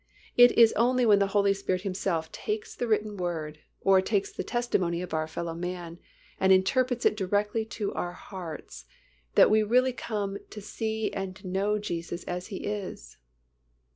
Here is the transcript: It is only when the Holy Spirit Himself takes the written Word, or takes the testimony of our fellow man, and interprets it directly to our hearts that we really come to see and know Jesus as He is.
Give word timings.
It 0.35 0.53
is 0.57 0.73
only 0.73 1.05
when 1.05 1.19
the 1.19 1.27
Holy 1.27 1.53
Spirit 1.53 1.83
Himself 1.83 2.31
takes 2.31 2.73
the 2.73 2.87
written 2.87 3.17
Word, 3.17 3.59
or 3.81 4.01
takes 4.01 4.31
the 4.31 4.43
testimony 4.43 4.99
of 5.03 5.13
our 5.13 5.27
fellow 5.27 5.53
man, 5.53 5.99
and 6.39 6.51
interprets 6.51 7.05
it 7.05 7.15
directly 7.15 7.65
to 7.65 7.93
our 7.93 8.13
hearts 8.13 8.85
that 9.35 9.51
we 9.51 9.61
really 9.61 9.93
come 9.93 10.39
to 10.49 10.59
see 10.59 11.13
and 11.13 11.45
know 11.45 11.77
Jesus 11.77 12.23
as 12.23 12.47
He 12.47 12.65
is. 12.65 13.17